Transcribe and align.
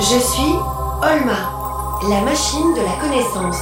Je 0.00 0.18
suis 0.18 0.54
Olma, 1.02 1.52
la 2.08 2.20
machine 2.22 2.74
de 2.74 2.80
la 2.80 2.92
connaissance. 3.00 3.56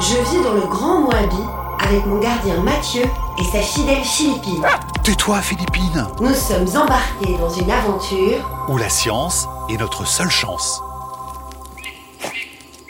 Je 0.00 0.16
vis 0.30 0.42
dans 0.42 0.52
le 0.54 0.62
Grand 0.62 1.00
Moabi 1.00 1.36
avec 1.78 2.04
mon 2.06 2.18
gardien 2.18 2.56
Mathieu 2.62 3.02
et 3.38 3.44
sa 3.52 3.60
fidèle 3.62 4.02
Philippine. 4.04 4.64
Tais-toi, 5.04 5.40
Philippine 5.40 6.06
Nous 6.20 6.34
sommes 6.34 6.68
embarqués 6.76 7.36
dans 7.38 7.50
une 7.50 7.70
aventure 7.70 8.38
Où 8.68 8.76
la 8.76 8.88
science 8.88 9.46
est 9.70 9.76
notre 9.78 10.06
seule 10.06 10.30
chance. 10.30 10.80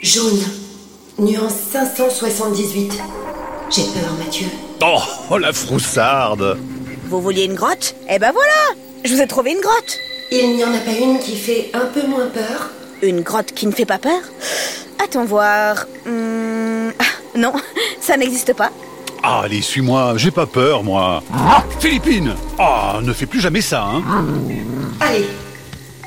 jaune, 0.01 0.39
nuance 1.19 1.53
578. 1.71 2.93
J'ai 3.69 3.83
peur, 3.83 4.11
Mathieu. 4.17 4.47
Oh, 4.83 4.99
oh, 5.31 5.37
la 5.37 5.53
froussarde 5.53 6.57
Vous 7.09 7.21
vouliez 7.21 7.43
une 7.45 7.55
grotte? 7.55 7.95
Eh 8.09 8.19
ben 8.19 8.31
voilà 8.31 8.79
Je 9.03 9.13
vous 9.13 9.21
ai 9.21 9.27
trouvé 9.27 9.51
une 9.51 9.61
grotte 9.61 9.97
Il 10.31 10.55
n'y 10.55 10.63
en 10.63 10.73
a 10.73 10.79
pas 10.79 10.91
une 10.91 11.19
qui 11.19 11.35
fait 11.35 11.69
un 11.73 11.85
peu 11.85 12.05
moins 12.07 12.27
peur 12.27 12.69
Une 13.01 13.21
grotte 13.21 13.51
qui 13.53 13.67
ne 13.67 13.71
fait 13.71 13.85
pas 13.85 13.97
peur? 13.97 14.21
Attends 15.03 15.25
voir. 15.25 15.85
Hmm, 16.05 16.89
ah, 16.99 17.37
non, 17.37 17.53
ça 18.01 18.17
n'existe 18.17 18.53
pas. 18.53 18.71
Ah, 19.23 19.41
allez, 19.45 19.61
suis-moi, 19.61 20.13
j'ai 20.17 20.31
pas 20.31 20.45
peur, 20.45 20.83
moi. 20.83 21.23
Philippine 21.79 22.35
Ah, 22.59 22.99
ne 23.01 23.11
fais 23.11 23.25
plus 23.25 23.41
jamais 23.41 23.61
ça, 23.61 23.83
hein 23.83 24.03
Allez, 24.99 25.25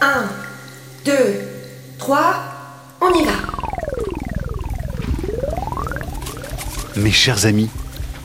un, 0.01 0.23
deux, 1.05 1.41
trois, 1.98 2.34
on 3.01 3.12
y 3.12 3.24
va. 3.24 3.32
Mes 6.96 7.10
chers 7.10 7.46
amis, 7.46 7.68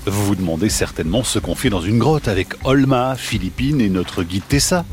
vous 0.06 0.26
vous 0.26 0.36
demandez 0.36 0.70
certainement 0.70 1.24
ce 1.24 1.40
qu'on 1.40 1.56
fait 1.56 1.70
dans 1.70 1.82
une 1.82 1.98
grotte 2.00 2.28
avec 2.28 2.50
Olma, 2.64 3.16
Philippine 3.18 3.82
et 3.82 3.90
notre 3.90 4.24
guide 4.24 4.48
Tessa. 4.48 4.86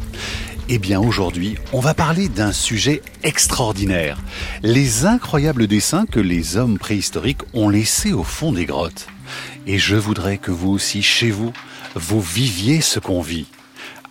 Eh 0.72 0.78
bien 0.78 1.00
aujourd'hui, 1.00 1.56
on 1.72 1.80
va 1.80 1.94
parler 1.94 2.28
d'un 2.28 2.52
sujet 2.52 3.02
extraordinaire, 3.24 4.18
les 4.62 5.04
incroyables 5.04 5.66
dessins 5.66 6.06
que 6.06 6.20
les 6.20 6.56
hommes 6.56 6.78
préhistoriques 6.78 7.42
ont 7.54 7.68
laissés 7.68 8.12
au 8.12 8.22
fond 8.22 8.52
des 8.52 8.66
grottes. 8.66 9.08
Et 9.66 9.80
je 9.80 9.96
voudrais 9.96 10.38
que 10.38 10.52
vous 10.52 10.70
aussi, 10.70 11.02
chez 11.02 11.32
vous, 11.32 11.52
vous 11.96 12.20
viviez 12.20 12.82
ce 12.82 13.00
qu'on 13.00 13.20
vit. 13.20 13.48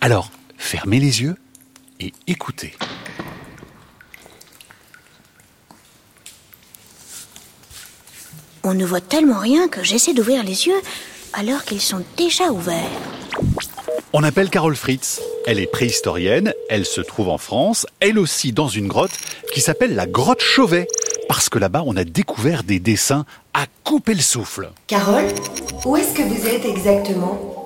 Alors, 0.02 0.30
fermez 0.58 1.00
les 1.00 1.22
yeux 1.22 1.36
et 1.98 2.12
écoutez. 2.26 2.74
On 8.64 8.74
ne 8.74 8.84
voit 8.84 9.00
tellement 9.00 9.38
rien 9.38 9.66
que 9.68 9.82
j'essaie 9.82 10.12
d'ouvrir 10.12 10.44
les 10.44 10.66
yeux 10.66 10.82
alors 11.32 11.64
qu'ils 11.64 11.80
sont 11.80 12.04
déjà 12.18 12.52
ouverts. 12.52 12.84
On 14.12 14.22
appelle 14.24 14.50
Carole 14.50 14.76
Fritz. 14.76 15.22
Elle 15.50 15.58
est 15.58 15.66
préhistorienne, 15.66 16.54
elle 16.68 16.86
se 16.86 17.00
trouve 17.00 17.28
en 17.28 17.36
France, 17.36 17.84
elle 17.98 18.20
aussi 18.20 18.52
dans 18.52 18.68
une 18.68 18.86
grotte 18.86 19.10
qui 19.52 19.60
s'appelle 19.60 19.96
la 19.96 20.06
grotte 20.06 20.40
Chauvet, 20.40 20.86
parce 21.26 21.48
que 21.48 21.58
là-bas 21.58 21.82
on 21.84 21.96
a 21.96 22.04
découvert 22.04 22.62
des 22.62 22.78
dessins 22.78 23.24
à 23.52 23.64
couper 23.82 24.14
le 24.14 24.20
souffle. 24.20 24.70
Carole, 24.86 25.24
où 25.84 25.96
est-ce 25.96 26.14
que 26.14 26.22
vous 26.22 26.46
êtes 26.46 26.64
exactement? 26.64 27.56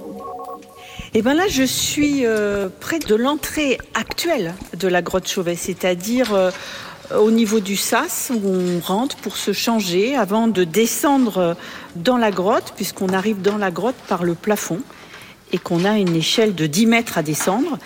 Et 1.12 1.20
bien 1.20 1.34
là, 1.34 1.46
je 1.46 1.62
suis 1.62 2.24
euh, 2.24 2.70
près 2.80 3.00
de 3.00 3.14
l'entrée 3.14 3.76
actuelle 3.92 4.54
de 4.78 4.88
la 4.88 5.02
grotte 5.02 5.28
Chauvet, 5.28 5.54
c'est-à-dire 5.54 6.32
euh, 6.32 6.50
au 7.14 7.30
niveau 7.30 7.60
du 7.60 7.76
sas 7.76 8.32
où 8.34 8.48
on 8.48 8.80
rentre 8.80 9.16
pour 9.16 9.36
se 9.36 9.52
changer 9.52 10.16
avant 10.16 10.48
de 10.48 10.64
descendre 10.64 11.54
dans 11.96 12.16
la 12.16 12.30
grotte, 12.30 12.72
puisqu'on 12.76 13.10
arrive 13.10 13.42
dans 13.42 13.58
la 13.58 13.70
grotte 13.70 13.94
par 14.08 14.24
le 14.24 14.34
plafond 14.34 14.80
et 15.54 15.58
qu'on 15.58 15.84
a 15.84 15.98
une 15.98 16.16
échelle 16.16 16.56
de 16.56 16.66
10 16.66 16.86
mètres 16.86 17.16
à 17.16 17.22
descendre. 17.22 17.78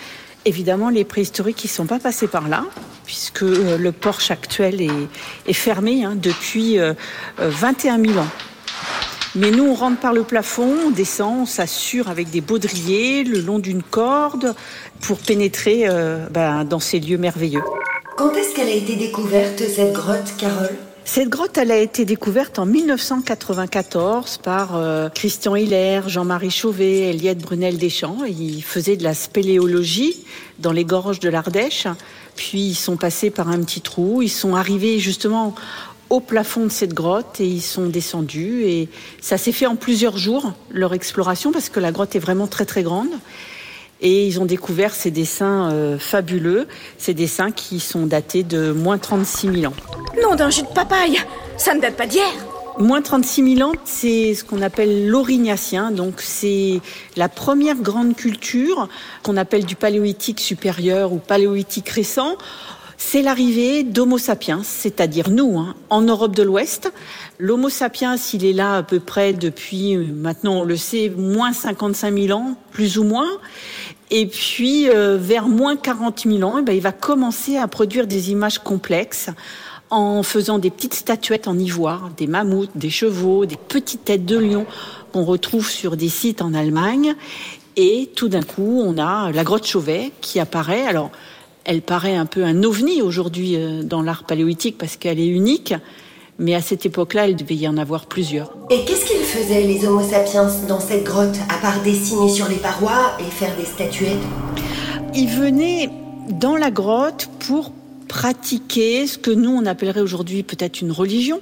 Évidemment, 0.45 0.89
les 0.89 1.03
préhistoriques 1.03 1.63
ne 1.63 1.69
sont 1.69 1.85
pas 1.85 1.99
passés 1.99 2.27
par 2.27 2.49
là, 2.49 2.65
puisque 3.05 3.43
euh, 3.43 3.77
le 3.77 3.91
porche 3.91 4.31
actuel 4.31 4.81
est, 4.81 5.53
fermé 5.53 6.03
hein, 6.03 6.15
depuis 6.15 6.79
euh, 6.79 6.95
euh, 7.39 7.49
21 7.51 8.03
000 8.03 8.17
ans. 8.17 8.27
Mais 9.35 9.51
nous, 9.51 9.65
on 9.65 9.75
rentre 9.75 9.99
par 9.99 10.13
le 10.13 10.23
plafond, 10.23 10.73
on 10.87 10.89
descend, 10.89 11.41
on 11.41 11.45
s'assure 11.45 12.09
avec 12.09 12.31
des 12.31 12.41
baudriers 12.41 13.23
le 13.23 13.39
long 13.39 13.59
d'une 13.59 13.83
corde 13.83 14.55
pour 15.01 15.19
pénétrer 15.19 15.83
euh, 15.87 16.25
ben, 16.31 16.63
dans 16.63 16.79
ces 16.79 16.99
lieux 16.99 17.19
merveilleux. 17.19 17.61
Quand 18.17 18.33
est-ce 18.33 18.55
qu'elle 18.55 18.69
a 18.69 18.73
été 18.73 18.95
découverte, 18.95 19.59
cette 19.59 19.93
grotte, 19.93 20.33
Carole? 20.39 20.75
Cette 21.11 21.29
grotte, 21.29 21.57
elle 21.57 21.71
a 21.71 21.77
été 21.79 22.05
découverte 22.05 22.59
en 22.59 22.67
1994 22.67 24.37
par 24.43 24.75
euh, 24.75 25.09
Christian 25.09 25.55
Hiller, 25.55 26.01
Jean-Marie 26.05 26.51
Chauvet, 26.51 27.09
Eliette 27.09 27.39
Brunel-Deschamps. 27.39 28.25
Ils 28.25 28.61
faisaient 28.61 28.95
de 28.95 29.03
la 29.03 29.15
spéléologie 29.15 30.23
dans 30.59 30.71
les 30.71 30.85
gorges 30.85 31.19
de 31.19 31.27
l'Ardèche. 31.27 31.87
Puis 32.35 32.59
ils 32.59 32.75
sont 32.75 32.95
passés 32.95 33.31
par 33.31 33.49
un 33.49 33.59
petit 33.63 33.81
trou. 33.81 34.21
Ils 34.21 34.29
sont 34.29 34.53
arrivés 34.53 34.99
justement 34.99 35.55
au 36.11 36.19
plafond 36.19 36.67
de 36.67 36.71
cette 36.71 36.93
grotte 36.93 37.41
et 37.41 37.47
ils 37.47 37.63
sont 37.63 37.87
descendus. 37.87 38.65
Et 38.65 38.87
ça 39.19 39.39
s'est 39.39 39.51
fait 39.51 39.65
en 39.65 39.75
plusieurs 39.75 40.19
jours, 40.19 40.53
leur 40.69 40.93
exploration, 40.93 41.51
parce 41.51 41.69
que 41.69 41.79
la 41.79 41.91
grotte 41.91 42.15
est 42.15 42.19
vraiment 42.19 42.45
très 42.45 42.65
très 42.65 42.83
grande. 42.83 43.09
Et 43.99 44.27
ils 44.27 44.39
ont 44.39 44.45
découvert 44.45 44.93
ces 44.93 45.09
dessins 45.09 45.71
euh, 45.71 45.97
fabuleux, 45.97 46.67
ces 46.99 47.15
dessins 47.15 47.49
qui 47.49 47.79
sont 47.79 48.05
datés 48.05 48.43
de 48.43 48.71
moins 48.71 48.99
36 48.99 49.61
000 49.61 49.73
ans. 49.73 49.88
Nom 50.17 50.35
d'un 50.35 50.49
jus 50.49 50.63
de 50.63 50.67
papaye 50.67 51.17
Ça 51.57 51.73
ne 51.73 51.81
date 51.81 51.95
pas 51.95 52.07
d'hier 52.07 52.25
Moins 52.79 53.01
36 53.01 53.55
000 53.55 53.69
ans, 53.69 53.73
c'est 53.83 54.33
ce 54.33 54.45
qu'on 54.45 54.61
appelle 54.61 55.09
l'Aurignacien. 55.09 55.91
Donc, 55.91 56.21
c'est 56.21 56.79
la 57.17 57.27
première 57.27 57.75
grande 57.75 58.15
culture 58.15 58.87
qu'on 59.21 59.35
appelle 59.35 59.65
du 59.65 59.75
paléolithique 59.75 60.39
supérieur 60.39 61.11
ou 61.11 61.17
paléolithique 61.17 61.89
récent. 61.89 62.37
C'est 62.97 63.21
l'arrivée 63.21 63.83
d'Homo 63.83 64.17
sapiens, 64.17 64.61
c'est-à-dire 64.63 65.29
nous, 65.29 65.59
hein, 65.59 65.75
en 65.89 66.01
Europe 66.01 66.33
de 66.33 66.43
l'Ouest. 66.43 66.91
L'Homo 67.37 67.67
sapiens, 67.67 68.15
il 68.33 68.45
est 68.45 68.53
là 68.53 68.77
à 68.77 68.83
peu 68.83 69.01
près 69.01 69.33
depuis, 69.33 69.95
euh, 69.95 70.05
maintenant 70.13 70.61
on 70.61 70.63
le 70.63 70.77
sait, 70.77 71.09
moins 71.09 71.51
55 71.51 72.17
000 72.17 72.39
ans, 72.39 72.55
plus 72.71 72.97
ou 72.97 73.03
moins. 73.03 73.27
Et 74.09 74.25
puis, 74.25 74.89
euh, 74.89 75.17
vers 75.19 75.47
moins 75.47 75.75
40 75.75 76.23
000 76.25 76.43
ans, 76.43 76.57
eh 76.59 76.61
ben, 76.61 76.73
il 76.73 76.81
va 76.81 76.93
commencer 76.93 77.57
à 77.57 77.67
produire 77.67 78.07
des 78.07 78.31
images 78.31 78.59
complexes 78.59 79.29
en 79.89 80.23
faisant 80.23 80.59
des 80.59 80.69
petites 80.69 80.93
statuettes 80.93 81.47
en 81.47 81.57
ivoire, 81.57 82.09
des 82.17 82.27
mammouths, 82.27 82.69
des 82.75 82.89
chevaux, 82.89 83.45
des 83.45 83.57
petites 83.57 84.05
têtes 84.05 84.25
de 84.25 84.37
lion 84.37 84.65
qu'on 85.11 85.25
retrouve 85.25 85.69
sur 85.69 85.97
des 85.97 86.09
sites 86.09 86.41
en 86.41 86.53
Allemagne. 86.53 87.15
Et 87.75 88.09
tout 88.15 88.27
d'un 88.27 88.43
coup, 88.43 88.81
on 88.83 88.97
a 88.97 89.31
la 89.31 89.43
grotte 89.43 89.65
Chauvet 89.65 90.11
qui 90.21 90.39
apparaît. 90.39 90.85
Alors, 90.85 91.11
elle 91.65 91.81
paraît 91.81 92.15
un 92.15 92.25
peu 92.25 92.43
un 92.43 92.63
ovni 92.63 93.01
aujourd'hui 93.01 93.55
euh, 93.55 93.83
dans 93.83 94.01
l'art 94.01 94.23
paléolithique 94.23 94.77
parce 94.77 94.97
qu'elle 94.97 95.19
est 95.19 95.27
unique. 95.27 95.73
Mais 96.39 96.55
à 96.55 96.61
cette 96.61 96.85
époque-là, 96.85 97.27
il 97.27 97.35
devait 97.35 97.55
y 97.55 97.67
en 97.67 97.77
avoir 97.77 98.05
plusieurs. 98.05 98.53
Et 98.69 98.85
qu'est-ce 98.85 99.05
qu'ils 99.05 99.17
faisaient, 99.17 99.63
les 99.63 99.85
Homo 99.85 100.01
sapiens, 100.01 100.49
dans 100.69 100.79
cette 100.79 101.03
grotte, 101.03 101.37
à 101.49 101.57
part 101.61 101.81
dessiner 101.83 102.29
sur 102.29 102.47
les 102.47 102.55
parois 102.55 103.17
et 103.19 103.29
faire 103.29 103.53
des 103.57 103.65
statuettes? 103.65 104.17
Ils 105.13 105.27
venaient 105.27 105.89
dans 106.29 106.55
la 106.55 106.71
grotte 106.71 107.29
pour 107.39 107.71
pratiquer 108.09 109.07
ce 109.07 109.17
que 109.17 109.31
nous, 109.31 109.51
on 109.51 109.65
appellerait 109.65 110.01
aujourd'hui 110.01 110.43
peut-être 110.43 110.81
une 110.81 110.91
religion. 110.91 111.39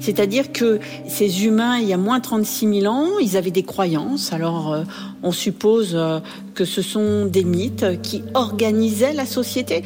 C'est-à-dire 0.00 0.52
que 0.52 0.80
ces 1.06 1.46
humains, 1.46 1.78
il 1.78 1.88
y 1.88 1.92
a 1.92 1.96
moins 1.96 2.20
36 2.20 2.80
000 2.80 2.92
ans, 2.92 3.18
ils 3.20 3.36
avaient 3.36 3.52
des 3.52 3.62
croyances. 3.62 4.32
Alors, 4.32 4.72
euh, 4.72 4.82
on 5.22 5.32
suppose 5.32 5.92
euh, 5.94 6.18
que 6.54 6.64
ce 6.64 6.82
sont 6.82 7.24
des 7.24 7.44
mythes 7.44 8.02
qui 8.02 8.24
organisaient 8.34 9.14
la 9.14 9.26
société. 9.26 9.84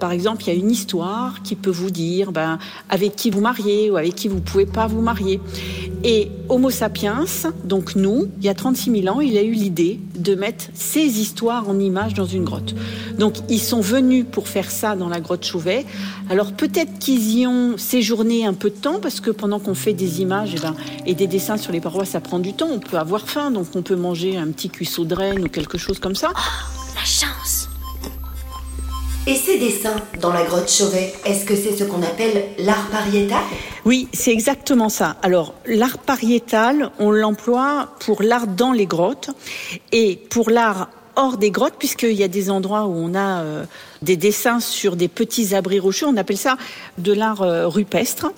Par 0.00 0.12
exemple, 0.12 0.44
il 0.44 0.46
y 0.48 0.50
a 0.50 0.58
une 0.58 0.70
histoire 0.70 1.42
qui 1.42 1.54
peut 1.54 1.70
vous 1.70 1.90
dire 1.90 2.32
ben, 2.32 2.58
avec 2.88 3.14
qui 3.16 3.30
vous 3.30 3.42
mariez 3.42 3.90
ou 3.90 3.96
avec 3.96 4.14
qui 4.14 4.28
vous 4.28 4.40
pouvez 4.40 4.64
pas 4.66 4.86
vous 4.86 5.02
marier. 5.02 5.40
Et 6.02 6.30
Homo 6.48 6.70
sapiens, 6.70 7.26
donc 7.64 7.94
nous, 7.94 8.28
il 8.38 8.46
y 8.46 8.48
a 8.48 8.54
36 8.54 9.02
000 9.02 9.14
ans, 9.14 9.20
il 9.20 9.36
a 9.36 9.42
eu 9.42 9.52
l'idée 9.52 10.00
de 10.16 10.34
mettre 10.34 10.64
ces 10.72 11.20
histoires 11.20 11.68
en 11.68 11.78
images 11.78 12.14
dans 12.14 12.24
une 12.24 12.44
grotte. 12.44 12.74
Donc 13.18 13.34
ils 13.50 13.60
sont 13.60 13.82
venus 13.82 14.24
pour 14.30 14.48
faire 14.48 14.70
ça 14.70 14.96
dans 14.96 15.08
la 15.08 15.20
grotte 15.20 15.44
Chauvet. 15.44 15.84
Alors 16.30 16.52
peut-être 16.52 16.98
qu'ils 16.98 17.38
y 17.38 17.46
ont 17.46 17.76
séjourné 17.76 18.46
un 18.46 18.54
peu 18.54 18.70
de 18.70 18.76
temps 18.76 19.00
parce 19.00 19.20
que 19.20 19.30
pendant 19.30 19.58
qu'on 19.58 19.74
fait 19.74 19.92
des 19.92 20.22
images 20.22 20.54
et, 20.54 20.60
ben, 20.60 20.74
et 21.04 21.14
des 21.14 21.26
dessins 21.26 21.58
sur 21.58 21.72
les 21.72 21.80
parois, 21.80 22.06
ça 22.06 22.20
prend 22.20 22.38
du 22.38 22.54
temps. 22.54 22.68
On 22.72 22.78
peut 22.78 22.98
avoir 22.98 23.28
faim, 23.28 23.50
donc 23.50 23.66
on 23.74 23.82
peut 23.82 23.96
manger 23.96 24.38
un 24.38 24.46
petit 24.48 24.70
cuisseau 24.70 25.04
de 25.04 25.14
renne 25.14 25.44
ou 25.44 25.48
quelque 25.48 25.76
chose 25.76 25.98
comme 25.98 26.14
ça. 26.14 26.32
La 26.94 27.04
chance 27.04 27.39
Et 29.26 29.34
ces 29.34 29.58
dessins 29.58 29.96
dans 30.20 30.32
la 30.32 30.44
grotte 30.44 30.70
Chauvet, 30.70 31.12
est-ce 31.26 31.44
que 31.44 31.54
c'est 31.54 31.76
ce 31.76 31.84
qu'on 31.84 32.02
appelle 32.02 32.42
l'art 32.58 32.88
pariétal? 32.90 33.42
Oui, 33.84 34.08
c'est 34.14 34.32
exactement 34.32 34.88
ça. 34.88 35.16
Alors, 35.22 35.54
l'art 35.66 35.98
pariétal, 35.98 36.90
on 36.98 37.10
l'emploie 37.10 37.90
pour 38.00 38.22
l'art 38.22 38.46
dans 38.46 38.72
les 38.72 38.86
grottes 38.86 39.30
et 39.92 40.18
pour 40.30 40.48
l'art 40.48 40.88
hors 41.16 41.36
des 41.36 41.50
grottes, 41.50 41.74
puisqu'il 41.78 42.12
y 42.12 42.22
a 42.22 42.28
des 42.28 42.50
endroits 42.50 42.86
où 42.86 42.94
on 42.94 43.14
a 43.14 43.40
euh, 43.40 43.64
des 44.02 44.16
dessins 44.16 44.60
sur 44.60 44.96
des 44.96 45.08
petits 45.08 45.54
abris 45.54 45.78
rocheux. 45.78 46.06
On 46.06 46.16
appelle 46.16 46.36
ça 46.36 46.56
de 46.98 47.12
l'art 47.12 47.42
euh, 47.42 47.68
rupestre, 47.68 48.32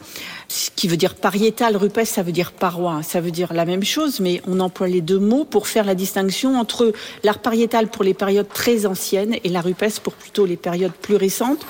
ce 0.49 0.71
qui 0.75 0.89
veut 0.89 0.97
dire 0.97 1.15
pariétal. 1.15 1.77
Rupestre, 1.77 2.15
ça 2.15 2.23
veut 2.23 2.33
dire 2.33 2.53
paroi. 2.53 3.03
Ça 3.03 3.21
veut 3.21 3.31
dire 3.31 3.53
la 3.53 3.65
même 3.65 3.85
chose, 3.85 4.21
mais 4.21 4.41
on 4.47 4.61
emploie 4.61 4.89
les 4.89 5.01
deux 5.01 5.19
mots 5.19 5.45
pour 5.45 5.69
faire 5.69 5.85
la 5.85 5.95
distinction 5.95 6.59
entre 6.59 6.93
l'art 7.25 7.39
pariétal 7.39 7.89
pour 7.89 8.05
les 8.05 8.15
périodes 8.15 8.49
très 8.49 8.87
anciennes 8.87 9.37
et 9.45 9.49
la 9.49 9.61
rupestre 9.61 10.01
pour 10.01 10.15
plutôt 10.15 10.47
les 10.47 10.57
périodes 10.57 10.93
plus 10.93 11.17
récentes. 11.17 11.65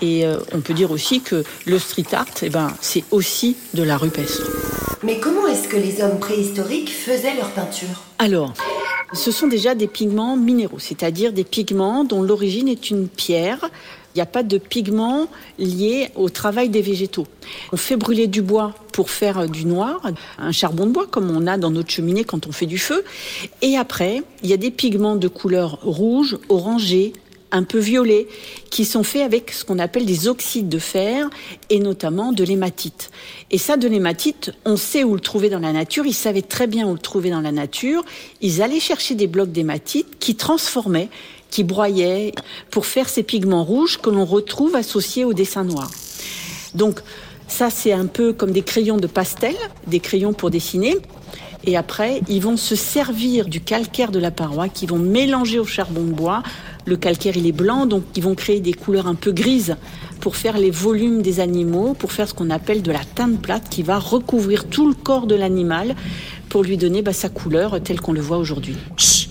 Et 0.00 0.24
euh, 0.24 0.38
on 0.52 0.60
peut 0.60 0.74
dire 0.74 0.90
aussi 0.90 1.20
que 1.20 1.44
le 1.66 1.78
street 1.78 2.06
art, 2.12 2.26
eh 2.42 2.48
ben, 2.48 2.72
c'est 2.80 3.04
aussi 3.10 3.56
de 3.74 3.82
la 3.82 3.96
rupestre. 3.96 4.48
Mais 5.02 5.18
comment 5.18 5.46
est-ce 5.46 5.68
que 5.68 5.76
les 5.76 6.02
hommes 6.02 6.18
préhistoriques 6.18 6.90
faisaient 6.90 7.34
leur 7.34 7.50
peinture? 7.50 8.04
Alors, 8.18 8.54
ce 9.12 9.30
sont 9.32 9.46
déjà 9.46 9.74
des 9.74 9.86
pigments 9.86 10.36
minéraux, 10.36 10.78
c'est-à-dire 10.78 11.32
des 11.32 11.44
pigments 11.44 12.04
dont 12.04 12.22
l'origine 12.22 12.68
est 12.68 12.90
une 12.90 13.08
pierre. 13.08 13.70
Il 14.14 14.18
n'y 14.18 14.22
a 14.22 14.26
pas 14.26 14.42
de 14.42 14.58
pigments 14.58 15.28
liés 15.58 16.08
au 16.16 16.28
travail 16.28 16.68
des 16.68 16.82
végétaux. 16.82 17.26
On 17.72 17.76
fait 17.76 17.96
brûler 17.96 18.26
du 18.26 18.42
bois 18.42 18.74
pour 18.92 19.10
faire 19.10 19.48
du 19.48 19.66
noir, 19.66 20.00
un 20.38 20.52
charbon 20.52 20.86
de 20.86 20.90
bois 20.90 21.06
comme 21.06 21.30
on 21.30 21.46
a 21.46 21.56
dans 21.56 21.70
notre 21.70 21.90
cheminée 21.90 22.24
quand 22.24 22.46
on 22.46 22.52
fait 22.52 22.66
du 22.66 22.78
feu. 22.78 23.04
Et 23.62 23.76
après, 23.76 24.22
il 24.42 24.50
y 24.50 24.52
a 24.52 24.56
des 24.56 24.72
pigments 24.72 25.16
de 25.16 25.28
couleur 25.28 25.78
rouge, 25.82 26.38
orangé, 26.48 27.12
un 27.52 27.62
peu 27.62 27.78
violet, 27.78 28.28
qui 28.70 28.84
sont 28.84 29.02
faits 29.02 29.22
avec 29.22 29.50
ce 29.50 29.64
qu'on 29.64 29.78
appelle 29.78 30.06
des 30.06 30.28
oxydes 30.28 30.68
de 30.68 30.78
fer 30.78 31.28
et 31.68 31.80
notamment 31.80 32.32
de 32.32 32.44
l'hématite. 32.44 33.10
Et 33.50 33.58
ça, 33.58 33.76
de 33.76 33.88
l'hématite, 33.88 34.52
on 34.64 34.76
sait 34.76 35.04
où 35.04 35.14
le 35.14 35.20
trouver 35.20 35.50
dans 35.50 35.58
la 35.58 35.72
nature. 35.72 36.06
Ils 36.06 36.14
savaient 36.14 36.42
très 36.42 36.66
bien 36.66 36.86
où 36.86 36.92
le 36.92 36.98
trouver 36.98 37.30
dans 37.30 37.40
la 37.40 37.52
nature. 37.52 38.04
Ils 38.40 38.62
allaient 38.62 38.80
chercher 38.80 39.14
des 39.14 39.26
blocs 39.26 39.52
d'hématite 39.52 40.18
qui 40.18 40.36
transformaient, 40.36 41.08
qui 41.50 41.64
broyaient 41.64 42.32
pour 42.70 42.86
faire 42.86 43.08
ces 43.08 43.22
pigments 43.22 43.64
rouges 43.64 43.98
que 43.98 44.10
l'on 44.10 44.24
retrouve 44.24 44.76
associés 44.76 45.24
au 45.24 45.32
dessin 45.32 45.64
noir. 45.64 45.90
Donc, 46.74 47.00
ça, 47.48 47.68
c'est 47.68 47.92
un 47.92 48.06
peu 48.06 48.32
comme 48.32 48.52
des 48.52 48.62
crayons 48.62 48.96
de 48.96 49.08
pastel, 49.08 49.56
des 49.88 49.98
crayons 49.98 50.32
pour 50.32 50.50
dessiner. 50.50 50.96
Et 51.64 51.76
après, 51.76 52.22
ils 52.28 52.40
vont 52.40 52.56
se 52.56 52.74
servir 52.74 53.46
du 53.46 53.60
calcaire 53.60 54.10
de 54.10 54.18
la 54.18 54.30
paroi 54.30 54.68
qu'ils 54.68 54.88
vont 54.88 54.98
mélanger 54.98 55.58
au 55.58 55.66
charbon 55.66 56.04
de 56.04 56.12
bois 56.12 56.42
le 56.86 56.96
calcaire, 56.96 57.36
il 57.36 57.46
est 57.46 57.52
blanc, 57.52 57.86
donc 57.86 58.04
ils 58.16 58.22
vont 58.22 58.34
créer 58.34 58.60
des 58.60 58.72
couleurs 58.72 59.06
un 59.06 59.14
peu 59.14 59.32
grises 59.32 59.76
pour 60.20 60.36
faire 60.36 60.58
les 60.58 60.70
volumes 60.70 61.22
des 61.22 61.40
animaux, 61.40 61.94
pour 61.94 62.12
faire 62.12 62.28
ce 62.28 62.34
qu'on 62.34 62.50
appelle 62.50 62.82
de 62.82 62.92
la 62.92 63.04
teinte 63.04 63.40
plate 63.40 63.68
qui 63.68 63.82
va 63.82 63.98
recouvrir 63.98 64.66
tout 64.66 64.88
le 64.88 64.94
corps 64.94 65.26
de 65.26 65.34
l'animal 65.34 65.94
pour 66.48 66.62
lui 66.62 66.76
donner 66.76 67.02
bah, 67.02 67.12
sa 67.12 67.28
couleur 67.28 67.80
telle 67.82 68.00
qu'on 68.00 68.12
le 68.12 68.20
voit 68.20 68.38
aujourd'hui. 68.38 68.76
Chut. 68.96 69.30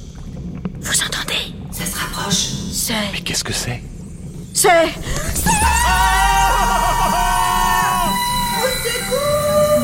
Vous 0.79 1.01
entendez? 1.01 1.53
Ça 1.71 1.85
se 1.85 1.95
rapproche. 1.97 2.47
C'est... 2.71 2.93
Mais 3.13 3.21
qu'est-ce 3.21 3.43
que 3.43 3.53
c'est? 3.53 3.81
C'est... 4.53 4.69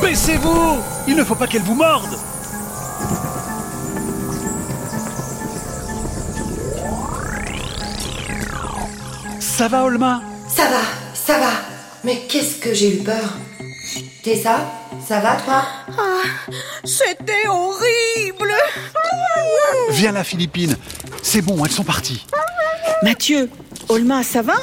Baissez-vous! 0.02 0.78
Il 1.08 1.16
ne 1.16 1.24
faut 1.24 1.36
pas 1.36 1.48
qu'elle 1.48 1.62
vous 1.62 1.76
morde 1.76 2.18
Ça 9.58 9.70
va, 9.70 9.86
Olma? 9.86 10.22
Ça 10.50 10.64
va, 10.64 10.82
ça 11.14 11.40
va. 11.40 11.52
Mais 12.04 12.24
qu'est-ce 12.28 12.58
que 12.58 12.74
j'ai 12.74 12.98
eu 12.98 12.98
peur? 12.98 13.38
Tessa, 14.22 14.70
ça? 15.08 15.22
Va 15.22 15.38
toi? 15.38 15.64
Ah, 15.98 16.24
c'était 16.84 17.48
horrible 17.48 18.52
Viens 19.92 20.12
là, 20.12 20.26
Philippine. 20.26 20.76
C'est 21.24 21.42
bon, 21.42 21.64
elles 21.64 21.72
sont 21.72 21.86
parties. 21.86 22.26
Mathieu, 23.02 23.50
Olma, 23.88 24.24
ça 24.24 24.42
va? 24.42 24.56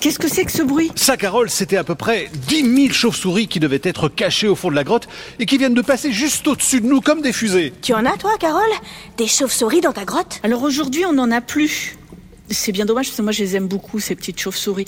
Qu'est-ce 0.00 0.20
que 0.20 0.28
c'est 0.28 0.44
que 0.44 0.52
ce 0.52 0.62
bruit? 0.62 0.92
Ça, 0.94 1.16
Carole, 1.16 1.50
c'était 1.50 1.76
à 1.76 1.82
peu 1.82 1.96
près 1.96 2.30
10 2.46 2.76
000 2.82 2.92
chauves-souris 2.92 3.48
qui 3.48 3.58
devaient 3.58 3.80
être 3.82 4.08
cachées 4.08 4.46
au 4.46 4.54
fond 4.54 4.70
de 4.70 4.76
la 4.76 4.84
grotte 4.84 5.08
et 5.40 5.46
qui 5.46 5.58
viennent 5.58 5.74
de 5.74 5.82
passer 5.82 6.12
juste 6.12 6.46
au-dessus 6.46 6.80
de 6.80 6.86
nous 6.86 7.00
comme 7.00 7.20
des 7.20 7.32
fusées. 7.32 7.72
Tu 7.82 7.92
en 7.94 8.06
as, 8.06 8.16
toi, 8.16 8.36
Carole? 8.38 8.62
Des 9.16 9.26
chauves-souris 9.26 9.80
dans 9.80 9.92
ta 9.92 10.04
grotte? 10.04 10.38
Alors 10.44 10.62
aujourd'hui, 10.62 11.04
on 11.04 11.14
n'en 11.14 11.32
a 11.32 11.40
plus. 11.40 11.96
C'est 12.50 12.72
bien 12.72 12.84
dommage 12.84 13.06
parce 13.06 13.16
que 13.16 13.22
moi 13.22 13.32
je 13.32 13.42
les 13.42 13.56
aime 13.56 13.68
beaucoup 13.68 14.00
ces 14.00 14.14
petites 14.14 14.38
chauves-souris. 14.38 14.84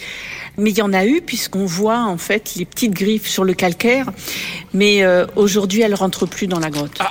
Mais 0.58 0.70
il 0.70 0.78
y 0.78 0.82
en 0.82 0.92
a 0.92 1.06
eu 1.06 1.22
puisqu'on 1.22 1.64
voit 1.64 2.00
en 2.00 2.18
fait 2.18 2.54
les 2.56 2.64
petites 2.64 2.92
griffes 2.92 3.28
sur 3.28 3.44
le 3.44 3.54
calcaire. 3.54 4.10
Mais 4.74 5.02
euh, 5.02 5.26
aujourd'hui 5.36 5.80
elles 5.80 5.94
rentrent 5.94 6.26
plus 6.26 6.46
dans 6.46 6.60
la 6.60 6.70
grotte. 6.70 6.98
Ah. 7.00 7.10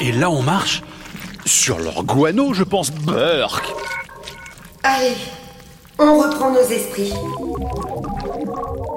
Et 0.00 0.12
là 0.12 0.30
on 0.30 0.42
marche 0.42 0.82
sur 1.44 1.78
leur 1.78 2.04
guano, 2.04 2.52
je 2.54 2.62
pense. 2.62 2.90
Burk. 2.90 3.64
Allez, 4.82 5.14
on 5.98 6.18
reprend 6.18 6.52
nos 6.52 6.60
esprits. 6.60 7.12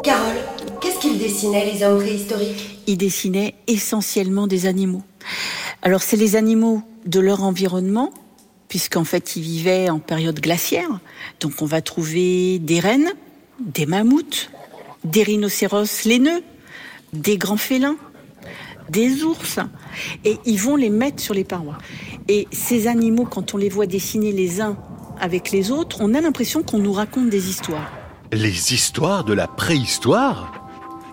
Carole, 0.04 0.38
qu'est-ce 0.80 1.00
qu'ils 1.00 1.18
dessinaient 1.18 1.72
les 1.74 1.84
hommes 1.84 2.00
préhistoriques? 2.00 2.80
Ils 2.88 2.98
dessinaient 2.98 3.56
essentiellement 3.68 4.48
des 4.48 4.66
animaux. 4.66 5.04
Alors 5.82 6.02
c'est 6.02 6.18
les 6.18 6.36
animaux 6.36 6.84
de 7.06 7.20
leur 7.20 7.44
environnement 7.44 8.12
puisqu'en 8.72 9.04
fait 9.04 9.36
ils 9.36 9.42
vivaient 9.42 9.90
en 9.90 10.00
période 10.00 10.40
glaciaire. 10.40 11.02
Donc 11.42 11.62
on 11.62 11.66
va 11.66 11.82
trouver 11.82 12.58
des 12.58 12.80
rennes, 12.80 13.12
des 13.60 13.86
mammouths, 13.86 14.50
des 15.04 15.24
rhinocéros 15.24 16.06
laineux, 16.06 16.42
des 17.12 17.38
grands 17.38 17.58
félins, 17.58 17.98
des 18.88 19.26
ours, 19.26 19.60
et 20.24 20.38
ils 20.46 20.58
vont 20.58 20.78
les 20.78 20.90
mettre 20.90 21.22
sur 21.22 21.34
les 21.34 21.44
parois. 21.44 21.80
Et 22.30 22.48
ces 22.54 22.88
animaux, 22.88 23.26
quand 23.26 23.54
on 23.54 23.58
les 23.58 23.68
voit 23.68 23.88
dessiner 23.88 24.32
les 24.32 24.62
uns 24.62 24.78
avec 25.20 25.52
les 25.52 25.70
autres, 25.70 25.98
on 26.00 26.14
a 26.14 26.22
l'impression 26.22 26.64
qu'on 26.64 26.80
nous 26.80 26.94
raconte 26.94 27.30
des 27.30 27.50
histoires. 27.50 27.92
Les 28.32 28.74
histoires 28.74 29.26
de 29.26 29.34
la 29.34 29.48
préhistoire 29.50 30.61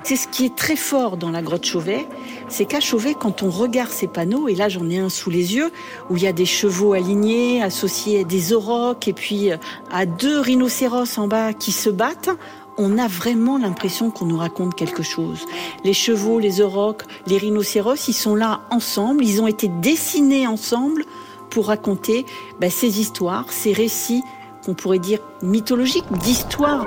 c'est 0.08 0.16
ce 0.16 0.26
qui 0.26 0.46
est 0.46 0.56
très 0.56 0.74
fort 0.74 1.18
dans 1.18 1.28
la 1.28 1.42
grotte 1.42 1.66
Chauvet, 1.66 2.08
c'est 2.48 2.64
qu'à 2.64 2.80
Chauvet, 2.80 3.12
quand 3.12 3.42
on 3.42 3.50
regarde 3.50 3.90
ces 3.90 4.06
panneaux, 4.06 4.48
et 4.48 4.54
là 4.54 4.70
j'en 4.70 4.88
ai 4.88 4.96
un 4.96 5.10
sous 5.10 5.28
les 5.28 5.54
yeux, 5.54 5.70
où 6.08 6.16
il 6.16 6.22
y 6.22 6.26
a 6.26 6.32
des 6.32 6.46
chevaux 6.46 6.94
alignés, 6.94 7.62
associés 7.62 8.20
à 8.20 8.24
des 8.24 8.54
aurochs, 8.54 9.06
et 9.06 9.12
puis 9.12 9.52
euh, 9.52 9.58
à 9.92 10.06
deux 10.06 10.40
rhinocéros 10.40 11.18
en 11.18 11.28
bas 11.28 11.52
qui 11.52 11.72
se 11.72 11.90
battent, 11.90 12.30
on 12.78 12.96
a 12.96 13.06
vraiment 13.06 13.58
l'impression 13.58 14.10
qu'on 14.10 14.24
nous 14.24 14.38
raconte 14.38 14.74
quelque 14.74 15.02
chose. 15.02 15.44
Les 15.84 15.92
chevaux, 15.92 16.38
les 16.38 16.62
aurochs, 16.62 17.02
les 17.26 17.36
rhinocéros, 17.36 18.08
ils 18.08 18.14
sont 18.14 18.34
là 18.34 18.62
ensemble, 18.70 19.22
ils 19.26 19.42
ont 19.42 19.46
été 19.46 19.68
dessinés 19.68 20.46
ensemble 20.46 21.04
pour 21.50 21.66
raconter 21.66 22.24
bah, 22.60 22.70
ces 22.70 22.98
histoires, 22.98 23.52
ces 23.52 23.74
récits 23.74 24.22
qu'on 24.64 24.72
pourrait 24.72 25.00
dire 25.00 25.18
mythologiques, 25.42 26.10
d'histoires 26.22 26.86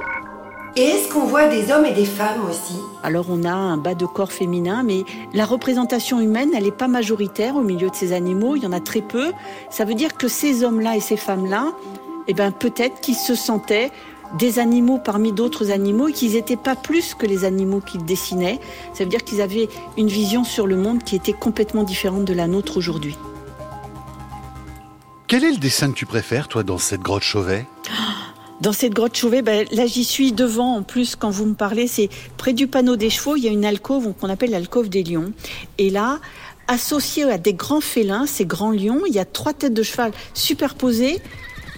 et 0.75 0.81
est-ce 0.81 1.11
qu'on 1.11 1.25
voit 1.25 1.47
des 1.47 1.71
hommes 1.71 1.85
et 1.85 1.91
des 1.91 2.05
femmes 2.05 2.49
aussi? 2.49 2.79
Alors 3.03 3.25
on 3.29 3.43
a 3.43 3.51
un 3.51 3.77
bas 3.77 3.93
de 3.93 4.05
corps 4.05 4.31
féminin, 4.31 4.83
mais 4.83 5.03
la 5.33 5.45
représentation 5.45 6.19
humaine, 6.19 6.51
elle 6.55 6.63
n'est 6.63 6.71
pas 6.71 6.87
majoritaire 6.87 7.55
au 7.55 7.61
milieu 7.61 7.89
de 7.89 7.95
ces 7.95 8.13
animaux, 8.13 8.55
il 8.55 8.63
y 8.63 8.65
en 8.65 8.71
a 8.71 8.79
très 8.79 9.01
peu. 9.01 9.31
Ça 9.69 9.83
veut 9.83 9.95
dire 9.95 10.15
que 10.15 10.27
ces 10.27 10.63
hommes-là 10.63 10.95
et 10.95 11.01
ces 11.01 11.17
femmes-là, 11.17 11.73
eh 12.27 12.33
ben, 12.33 12.51
peut-être 12.51 13.01
qu'ils 13.01 13.15
se 13.15 13.35
sentaient 13.35 13.91
des 14.37 14.59
animaux 14.59 14.97
parmi 14.97 15.33
d'autres 15.33 15.71
animaux 15.71 16.07
et 16.07 16.13
qu'ils 16.13 16.33
n'étaient 16.33 16.55
pas 16.55 16.75
plus 16.75 17.15
que 17.15 17.25
les 17.25 17.43
animaux 17.43 17.81
qu'ils 17.81 18.05
dessinaient. 18.05 18.59
Ça 18.93 19.03
veut 19.03 19.09
dire 19.09 19.25
qu'ils 19.25 19.41
avaient 19.41 19.67
une 19.97 20.07
vision 20.07 20.45
sur 20.45 20.67
le 20.67 20.77
monde 20.77 21.03
qui 21.03 21.17
était 21.17 21.33
complètement 21.33 21.83
différente 21.83 22.23
de 22.23 22.33
la 22.33 22.47
nôtre 22.47 22.77
aujourd'hui. 22.77 23.17
Quel 25.27 25.43
est 25.43 25.51
le 25.51 25.57
dessin 25.57 25.89
que 25.91 25.95
tu 25.95 26.05
préfères, 26.05 26.47
toi, 26.47 26.63
dans 26.63 26.77
cette 26.77 27.01
grotte 27.01 27.23
Chauvet? 27.23 27.65
Dans 28.61 28.73
cette 28.73 28.93
grotte 28.93 29.15
Chauvet, 29.15 29.41
ben, 29.41 29.65
là 29.71 29.87
j'y 29.87 30.03
suis 30.03 30.31
devant 30.31 30.75
en 30.75 30.83
plus 30.83 31.15
quand 31.15 31.31
vous 31.31 31.45
me 31.45 31.55
parlez, 31.55 31.87
c'est 31.87 32.09
près 32.37 32.53
du 32.53 32.67
panneau 32.67 32.95
des 32.95 33.09
chevaux, 33.09 33.35
il 33.35 33.43
y 33.43 33.47
a 33.47 33.51
une 33.51 33.65
alcôve 33.65 34.13
qu'on 34.13 34.29
appelle 34.29 34.51
l'alcôve 34.51 34.87
des 34.87 35.03
lions. 35.03 35.33
Et 35.79 35.89
là, 35.89 36.19
associé 36.67 37.23
à 37.23 37.37
des 37.37 37.53
grands 37.53 37.81
félins, 37.81 38.27
ces 38.27 38.45
grands 38.45 38.71
lions, 38.71 39.01
il 39.07 39.13
y 39.13 39.19
a 39.19 39.25
trois 39.25 39.53
têtes 39.53 39.73
de 39.73 39.83
cheval 39.83 40.11
superposées 40.35 41.19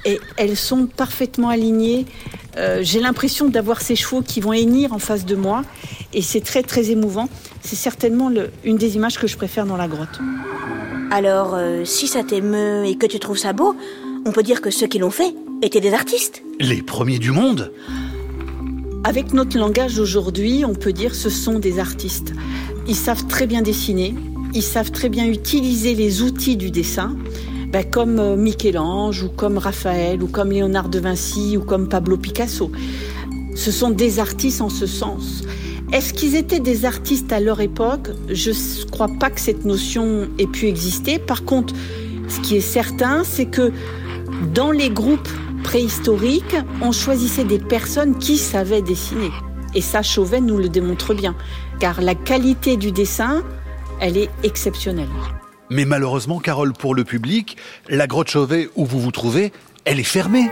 et 0.06 0.20
elles 0.36 0.58
sont 0.58 0.86
parfaitement 0.86 1.48
alignées. 1.48 2.06
Euh, 2.58 2.80
j'ai 2.82 3.00
l'impression 3.00 3.48
d'avoir 3.48 3.82
ces 3.82 3.96
chevaux 3.96 4.22
qui 4.22 4.42
vont 4.42 4.54
hennir 4.54 4.92
en 4.92 5.00
face 5.00 5.26
de 5.26 5.36
moi 5.36 5.64
et 6.14 6.22
c'est 6.22 6.42
très 6.42 6.64
très 6.64 6.92
émouvant. 6.92 7.30
C'est 7.62 7.78
certainement 7.78 8.30
une 8.66 8.76
des 8.76 8.96
images 8.98 9.18
que 9.18 9.28
je 9.28 9.38
préfère 9.38 9.66
dans 9.66 9.78
la 9.78 9.88
grotte. 9.88 10.20
Alors, 11.12 11.54
euh, 11.56 11.86
si 11.86 12.08
ça 12.08 12.24
t'émeut 12.24 12.86
et 12.86 12.96
que 12.96 13.06
tu 13.06 13.20
trouves 13.20 13.38
ça 13.38 13.54
beau, 13.54 13.76
on 14.26 14.32
peut 14.32 14.44
dire 14.44 14.62
que 14.62 14.70
ceux 14.70 14.88
qui 14.88 15.00
l'ont 15.00 15.12
fait 15.12 15.34
étaient 15.62 15.82
des 15.82 15.94
artistes. 15.94 16.44
Les 16.64 16.82
premiers 16.82 17.20
du 17.20 17.32
monde 17.32 17.74
Avec 19.04 19.34
notre 19.34 19.58
langage 19.58 19.96
d'aujourd'hui, 19.96 20.64
on 20.64 20.74
peut 20.74 20.94
dire 20.94 21.14
ce 21.14 21.30
sont 21.30 21.60
des 21.60 21.78
artistes. 21.78 22.34
Ils 22.88 22.96
savent 22.96 23.28
très 23.28 23.48
bien 23.48 23.62
dessiner, 23.62 24.16
ils 24.54 24.64
savent 24.64 24.92
très 24.92 25.10
bien 25.10 25.26
utiliser 25.26 25.94
les 25.94 26.22
outils 26.22 26.56
du 26.56 26.72
dessin, 26.72 27.18
ben, 27.74 27.84
comme 27.84 28.18
euh, 28.18 28.38
Michel-Ange 28.38 29.24
ou 29.24 29.30
comme 29.30 29.58
Raphaël 29.58 30.24
ou 30.24 30.28
comme 30.28 30.52
Léonard 30.52 30.88
de 30.88 31.00
Vinci 31.00 31.58
ou 31.58 31.64
comme 31.64 31.90
Pablo 31.90 32.16
Picasso. 32.16 32.72
Ce 33.56 33.70
sont 33.70 33.90
des 33.90 34.20
artistes 34.20 34.62
en 34.62 34.70
ce 34.70 34.86
sens. 34.86 35.44
Est-ce 35.92 36.14
qu'ils 36.14 36.38
étaient 36.38 36.62
des 36.62 36.86
artistes 36.86 37.34
à 37.34 37.42
leur 37.42 37.60
époque? 37.60 38.08
Je 38.30 38.52
ne 38.52 38.90
crois 38.90 39.10
pas 39.20 39.32
que 39.32 39.42
cette 39.42 39.66
notion 39.66 40.30
ait 40.40 40.48
pu 40.48 40.68
exister. 40.68 41.20
Par 41.20 41.44
contre, 41.44 41.74
ce 42.30 42.40
qui 42.40 42.56
est 42.56 42.62
certain, 42.62 43.26
c'est 43.26 43.48
que 43.48 43.74
dans 44.54 44.72
les 44.72 44.90
groupes 44.90 45.28
préhistoriques, 45.64 46.56
on 46.82 46.92
choisissait 46.92 47.46
des 47.46 47.58
personnes 47.58 48.18
qui 48.18 48.38
savaient 48.38 48.82
dessiner. 48.82 49.32
Et 49.74 49.82
ça, 49.82 50.04
Chauvet 50.04 50.42
nous 50.42 50.58
le 50.58 50.70
démontre 50.70 51.14
bien, 51.14 51.36
car 51.80 52.02
la 52.02 52.14
qualité 52.14 52.78
du 52.78 52.92
dessin, 52.92 53.44
elle 54.00 54.18
est 54.18 54.30
exceptionnelle. 54.44 55.10
Mais 55.70 55.86
malheureusement, 55.86 56.40
Carole, 56.40 56.74
pour 56.74 56.94
le 56.94 57.04
public, 57.04 57.58
la 57.90 58.06
grotte 58.06 58.30
Chauvet 58.30 58.70
où 58.76 58.86
vous 58.86 59.00
vous 59.00 59.12
trouvez, 59.12 59.52
elle 59.86 60.00
est 60.00 60.04
fermée. 60.04 60.48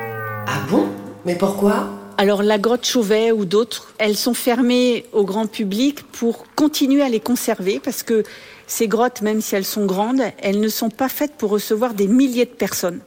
Ah 0.48 0.62
bon? 0.70 0.88
Mais 1.26 1.36
pourquoi? 1.36 1.90
Alors 2.18 2.44
la 2.44 2.58
grotte 2.58 2.86
Chauvet 2.86 3.32
ou 3.32 3.46
d'autres, 3.46 3.94
elles 3.98 4.18
sont 4.18 4.34
fermées 4.34 5.06
au 5.12 5.24
grand 5.24 5.48
public 5.48 6.04
pour 6.12 6.46
continuer 6.56 7.02
à 7.02 7.10
les 7.10 7.20
conserver 7.20 7.80
parce 7.84 8.04
que 8.04 8.24
ces 8.68 8.88
grottes, 8.88 9.22
même 9.22 9.42
si 9.42 9.56
elles 9.56 9.66
sont 9.66 9.86
grandes, 9.86 10.22
elles 10.40 10.60
ne 10.60 10.70
sont 10.70 10.90
pas 10.90 11.10
faites 11.10 11.34
pour 11.34 11.50
recevoir 11.50 11.94
des 11.94 12.08
milliers 12.08 12.46
de 12.46 12.52
personnes. 12.52 13.00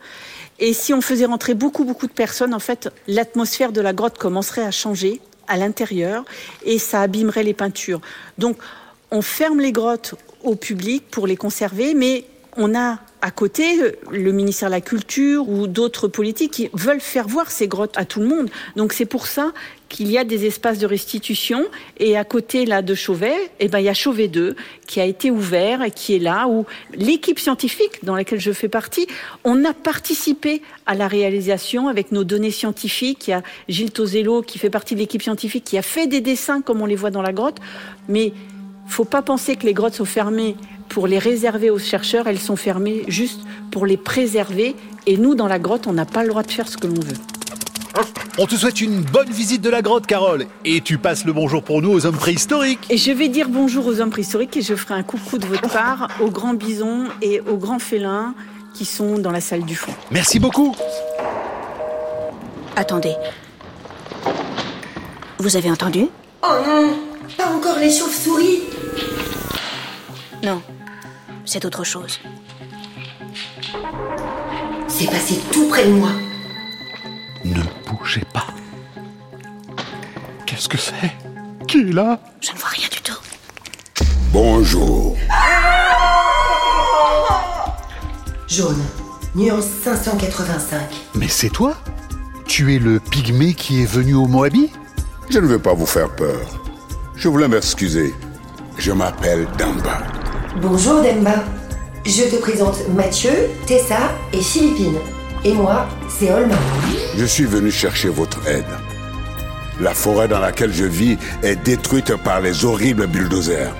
Et 0.58 0.72
si 0.72 0.94
on 0.94 1.00
faisait 1.00 1.24
rentrer 1.24 1.54
beaucoup, 1.54 1.84
beaucoup 1.84 2.06
de 2.06 2.12
personnes, 2.12 2.54
en 2.54 2.58
fait, 2.58 2.88
l'atmosphère 3.08 3.72
de 3.72 3.80
la 3.80 3.92
grotte 3.92 4.18
commencerait 4.18 4.62
à 4.62 4.70
changer 4.70 5.20
à 5.48 5.56
l'intérieur 5.56 6.24
et 6.64 6.78
ça 6.78 7.02
abîmerait 7.02 7.42
les 7.42 7.54
peintures. 7.54 8.00
Donc, 8.38 8.56
on 9.10 9.22
ferme 9.22 9.60
les 9.60 9.72
grottes 9.72 10.14
au 10.42 10.54
public 10.54 11.04
pour 11.10 11.26
les 11.26 11.36
conserver, 11.36 11.94
mais 11.94 12.24
on 12.56 12.74
a 12.74 12.98
à 13.20 13.30
côté 13.30 13.64
le 14.10 14.32
ministère 14.32 14.68
de 14.68 14.74
la 14.74 14.80
Culture 14.80 15.48
ou 15.48 15.66
d'autres 15.66 16.08
politiques 16.08 16.52
qui 16.52 16.70
veulent 16.74 17.00
faire 17.00 17.26
voir 17.26 17.50
ces 17.50 17.68
grottes 17.68 17.96
à 17.96 18.04
tout 18.04 18.20
le 18.20 18.26
monde. 18.26 18.50
Donc 18.76 18.92
c'est 18.92 19.06
pour 19.06 19.26
ça 19.26 19.52
qu'il 19.88 20.10
y 20.10 20.18
a 20.18 20.24
des 20.24 20.44
espaces 20.44 20.78
de 20.78 20.86
restitution 20.86 21.64
et 21.98 22.16
à 22.16 22.24
côté 22.24 22.66
là 22.66 22.82
de 22.82 22.94
Chauvet, 22.94 23.34
eh 23.60 23.68
ben 23.68 23.78
il 23.78 23.86
y 23.86 23.88
a 23.88 23.94
Chauvet 23.94 24.28
2 24.28 24.56
qui 24.86 25.00
a 25.00 25.06
été 25.06 25.30
ouvert 25.30 25.82
et 25.82 25.90
qui 25.90 26.14
est 26.14 26.18
là 26.18 26.48
où 26.48 26.66
l'équipe 26.94 27.38
scientifique 27.38 28.04
dans 28.04 28.14
laquelle 28.14 28.40
je 28.40 28.52
fais 28.52 28.68
partie, 28.68 29.06
on 29.44 29.64
a 29.64 29.72
participé 29.72 30.60
à 30.84 30.94
la 30.94 31.08
réalisation 31.08 31.88
avec 31.88 32.12
nos 32.12 32.24
données 32.24 32.50
scientifiques. 32.50 33.28
Il 33.28 33.30
y 33.30 33.34
a 33.34 33.42
Gilles 33.68 33.92
Tozello 33.92 34.42
qui 34.42 34.58
fait 34.58 34.70
partie 34.70 34.94
de 34.94 35.00
l'équipe 35.00 35.22
scientifique 35.22 35.64
qui 35.64 35.78
a 35.78 35.82
fait 35.82 36.06
des 36.06 36.20
dessins 36.20 36.60
comme 36.60 36.82
on 36.82 36.86
les 36.86 36.96
voit 36.96 37.10
dans 37.10 37.22
la 37.22 37.32
grotte, 37.32 37.58
mais 38.08 38.32
faut 38.86 39.04
pas 39.04 39.22
penser 39.22 39.56
que 39.56 39.64
les 39.64 39.72
grottes 39.72 39.94
sont 39.94 40.04
fermées 40.04 40.56
pour 40.88 41.06
les 41.06 41.18
réserver 41.18 41.70
aux 41.70 41.78
chercheurs, 41.78 42.26
elles 42.26 42.38
sont 42.38 42.56
fermées 42.56 43.04
juste 43.08 43.40
pour 43.70 43.86
les 43.86 43.96
préserver. 43.96 44.76
Et 45.06 45.16
nous, 45.16 45.34
dans 45.34 45.48
la 45.48 45.58
grotte, 45.58 45.86
on 45.86 45.92
n'a 45.92 46.06
pas 46.06 46.22
le 46.22 46.28
droit 46.28 46.42
de 46.42 46.50
faire 46.50 46.68
ce 46.68 46.76
que 46.76 46.86
l'on 46.86 46.94
veut. 46.94 47.16
On 48.36 48.46
te 48.46 48.56
souhaite 48.56 48.80
une 48.80 49.00
bonne 49.00 49.30
visite 49.30 49.62
de 49.62 49.70
la 49.70 49.80
grotte, 49.80 50.06
Carole. 50.06 50.46
Et 50.64 50.80
tu 50.80 50.98
passes 50.98 51.24
le 51.24 51.32
bonjour 51.32 51.62
pour 51.62 51.80
nous 51.82 51.90
aux 51.90 52.04
hommes 52.04 52.16
préhistoriques. 52.16 52.84
Et 52.90 52.96
je 52.96 53.12
vais 53.12 53.28
dire 53.28 53.48
bonjour 53.48 53.86
aux 53.86 54.00
hommes 54.00 54.10
préhistoriques 54.10 54.56
et 54.56 54.62
je 54.62 54.74
ferai 54.74 54.94
un 54.94 55.04
coucou 55.04 55.38
de 55.38 55.46
votre 55.46 55.68
part 55.68 56.08
aux 56.20 56.30
grands 56.30 56.54
bisons 56.54 57.04
et 57.22 57.40
aux 57.40 57.56
grands 57.56 57.78
félins 57.78 58.34
qui 58.74 58.84
sont 58.84 59.18
dans 59.18 59.30
la 59.30 59.40
salle 59.40 59.62
du 59.62 59.76
fond. 59.76 59.92
Merci 60.10 60.40
beaucoup. 60.40 60.74
Attendez. 62.74 63.14
Vous 65.38 65.56
avez 65.56 65.70
entendu? 65.70 66.06
Oh 66.42 66.46
non 66.66 66.94
Pas 67.36 67.46
encore 67.52 67.78
les 67.78 67.90
chauves-souris 67.90 68.62
Non. 70.44 70.60
C'est 71.46 71.64
autre 71.64 71.84
chose. 71.84 72.20
C'est 74.88 75.06
passé 75.06 75.40
tout 75.50 75.68
près 75.68 75.86
de 75.86 75.92
moi. 75.92 76.10
Ne 77.44 77.62
bougez 77.88 78.24
pas. 78.32 78.46
Qu'est-ce 80.44 80.68
que 80.68 80.76
c'est? 80.76 81.12
Qui 81.66 81.80
est 81.80 81.92
là? 81.94 82.20
Je 82.42 82.52
ne 82.52 82.58
vois 82.58 82.68
rien 82.68 82.88
du 82.90 83.00
tout. 83.00 83.18
Bonjour. 84.32 85.16
Jaune, 88.46 88.82
nuance 89.34 89.66
585. 89.82 90.80
Mais 91.14 91.28
c'est 91.28 91.48
toi? 91.48 91.74
Tu 92.46 92.74
es 92.74 92.78
le 92.78 93.00
pygmée 93.00 93.54
qui 93.54 93.82
est 93.82 93.86
venu 93.86 94.14
au 94.14 94.26
Moabi? 94.26 94.70
Je 95.30 95.38
ne 95.38 95.46
veux 95.46 95.58
pas 95.58 95.72
vous 95.72 95.86
faire 95.86 96.14
peur. 96.14 96.38
Je 97.16 97.28
voulais 97.28 97.48
m'excuser. 97.48 98.12
Je 98.76 98.92
m'appelle 98.92 99.46
Damba. 99.56 100.02
Bonjour 100.62 101.02
Demba. 101.02 101.42
Je 102.06 102.22
te 102.22 102.36
présente 102.36 102.88
Mathieu, 102.90 103.32
Tessa 103.66 104.12
et 104.32 104.40
Philippine. 104.40 104.94
Et 105.44 105.52
moi, 105.52 105.88
c'est 106.08 106.32
Olma. 106.32 106.54
Je 107.16 107.24
suis 107.24 107.44
venu 107.44 107.72
chercher 107.72 108.08
votre 108.08 108.46
aide. 108.46 108.64
La 109.80 109.94
forêt 109.94 110.28
dans 110.28 110.38
laquelle 110.38 110.72
je 110.72 110.84
vis 110.84 111.18
est 111.42 111.56
détruite 111.56 112.14
par 112.22 112.40
les 112.40 112.64
horribles 112.64 113.08
bulldozers. 113.08 113.74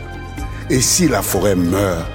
Et 0.69 0.81
si 0.81 1.07
la 1.07 1.23
forêt 1.23 1.55
meurt, 1.55 2.07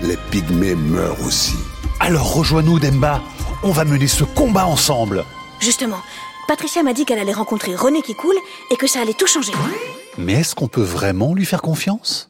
les 0.00 0.16
pygmées 0.30 0.76
meurent 0.76 1.22
aussi. 1.26 1.56
Alors 2.00 2.32
rejoins-nous, 2.32 2.78
Demba. 2.78 3.20
On 3.62 3.70
va 3.70 3.84
mener 3.84 4.08
ce 4.08 4.24
combat 4.24 4.64
ensemble. 4.66 5.24
Justement, 5.60 6.00
Patricia 6.48 6.82
m'a 6.82 6.94
dit 6.94 7.04
qu'elle 7.04 7.18
allait 7.18 7.34
rencontrer 7.34 7.74
René 7.74 8.00
qui 8.00 8.14
coule 8.14 8.38
et 8.70 8.76
que 8.76 8.86
ça 8.86 9.00
allait 9.00 9.12
tout 9.12 9.26
changer. 9.26 9.52
Mais 10.16 10.32
est-ce 10.40 10.54
qu'on 10.54 10.68
peut 10.68 10.80
vraiment 10.80 11.34
lui 11.34 11.44
faire 11.44 11.60
confiance? 11.60 12.29